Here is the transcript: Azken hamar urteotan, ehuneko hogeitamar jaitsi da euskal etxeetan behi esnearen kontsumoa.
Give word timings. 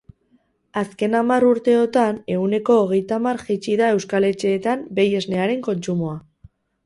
Azken 0.81 1.17
hamar 1.19 1.43
urteotan, 1.49 2.17
ehuneko 2.37 2.77
hogeitamar 2.79 3.41
jaitsi 3.49 3.77
da 3.83 3.91
euskal 3.97 4.29
etxeetan 4.31 4.83
behi 5.01 5.15
esnearen 5.23 5.63
kontsumoa. 5.71 6.19